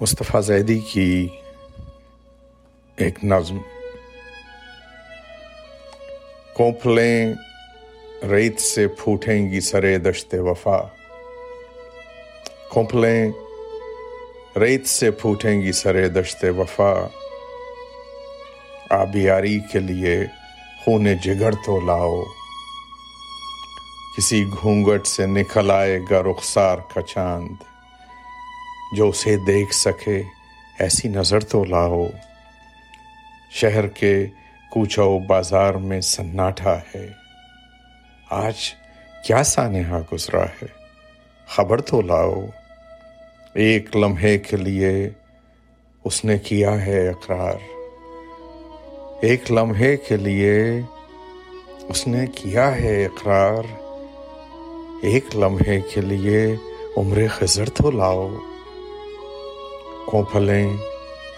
مصطفیٰ 0.00 0.42
زیدی 0.42 0.78
کی 0.78 1.28
ایک 2.96 3.24
نظم۔ 3.24 3.58
کونپلیں 6.54 7.34
ریت 8.30 8.60
سے 8.60 8.88
پھوٹیں 8.88 9.50
گی 9.50 9.60
سرے 9.60 9.98
دشت 9.98 10.34
وفا۔ 10.34 10.78
کونپلیں 12.70 13.32
ریت 14.56 14.86
سے 14.86 15.10
پھوٹیں 15.10 15.62
گی 15.62 15.72
سرے 15.72 16.08
دشت 16.08 16.44
وفا۔ 16.58 17.06
آبیاری 18.90 19.60
کے 19.72 19.78
لیے 19.78 20.24
خون 20.84 21.16
جگر 21.16 21.52
تو 21.52 21.80
لاؤ۔ 21.80 22.22
کسی 24.16 24.44
گھونگٹ 24.60 25.06
سے 25.06 25.26
نکل 25.26 25.70
آئے 25.70 26.00
گا 26.10 26.22
رخسار 26.22 26.78
کا 26.94 27.02
چاند۔ 27.02 27.48
جو 28.96 29.08
اسے 29.08 29.36
دیکھ 29.36 29.74
سکے، 29.74 30.22
ایسی 30.78 31.08
نظر 31.08 31.40
تو 31.40 31.64
لاؤ۔ 31.64 32.06
شہر 33.50 33.86
کے 33.86 34.26
کوچا 34.70 35.02
و 35.02 35.18
بازار 35.18 35.74
میں 35.74 36.00
سناٹا 36.00 36.78
ہے۔ 36.78 37.08
آج 38.30 38.54
کیا 39.24 39.42
سانحہ 39.42 40.00
گزرا 40.12 40.44
ہے؟ 40.44 40.66
خبر 41.46 41.80
تو 41.80 42.02
لاؤ۔ 42.02 42.46
ایک 43.54 43.96
لمحے 43.96 44.38
کے 44.38 44.56
لیے 44.56 45.10
اس 46.04 46.24
نے 46.24 46.38
کیا 46.38 46.86
ہے 46.86 47.08
اقرار؟ 47.08 47.54
ایک 49.22 49.52
لمحے 49.52 49.96
کے 49.96 50.16
لیے 50.16 50.80
اس 51.88 52.06
نے 52.06 52.26
کیا 52.26 52.76
ہے 52.76 53.04
اقرار؟ 53.04 53.62
ایک 55.02 55.36
لمحے 55.36 55.80
کے 55.80 56.00
لیے 56.00 56.56
عمر 56.96 57.18
خزر 57.28 57.68
تو 57.68 57.90
لاؤ۔ 57.90 58.30
کونپلیں 60.10 60.76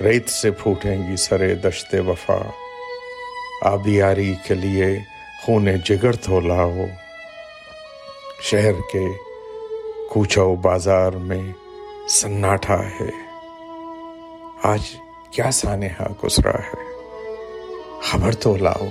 ریت 0.00 0.28
سے 0.28 0.50
پھوٹیں 0.50 1.10
گی 1.10 1.16
سرے 1.16 1.54
دشت 1.54 1.94
وفا۔ 2.06 2.38
آبیاری 3.62 4.34
کے 4.46 4.54
لیے 4.54 4.98
خون 5.42 5.68
جگر 5.84 6.12
تو 6.12 6.40
لاؤ۔ 6.40 6.76
شہر 8.42 8.72
کے 8.92 9.06
کوچا 10.10 10.42
و 10.42 10.54
بازار 10.54 11.12
میں 11.12 11.52
سناٹا 12.08 12.80
ہے۔ 12.82 13.10
آج 14.62 14.80
کیا 15.30 15.50
سانحہ 15.50 16.02
ہاں 16.02 16.24
گزرا 16.24 16.58
ہے۔ 16.58 16.92
خبر 18.02 18.34
تو 18.34 18.56
لاؤ۔ 18.56 18.86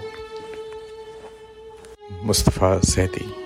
مصطفیٰ 2.10 2.78
زیدی۔ 2.82 3.39